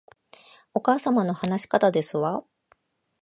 [0.73, 2.43] お母様の話し方ですわ